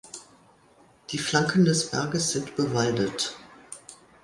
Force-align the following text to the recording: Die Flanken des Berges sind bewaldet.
Die 1.11 1.19
Flanken 1.19 1.63
des 1.63 1.91
Berges 1.91 2.31
sind 2.31 2.55
bewaldet. 2.55 3.37